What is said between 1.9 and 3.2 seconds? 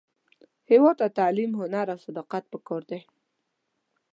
او صداقت پکار دی